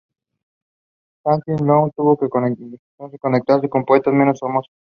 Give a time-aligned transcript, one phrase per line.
[1.23, 2.17] Fantin-Latour tuvo
[2.47, 4.73] entonces que contentarse con poetas menos famosos.